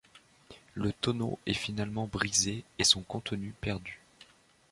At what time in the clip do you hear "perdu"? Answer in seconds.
3.61-4.01